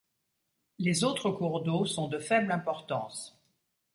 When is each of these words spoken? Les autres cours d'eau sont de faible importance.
Les 0.79 1.03
autres 1.03 1.29
cours 1.29 1.61
d'eau 1.61 1.85
sont 1.85 2.07
de 2.07 2.17
faible 2.17 2.51
importance. 2.51 3.39